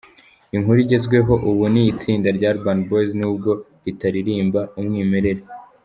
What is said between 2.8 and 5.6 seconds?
Boys n’ubwo ritaririmba umwimerere.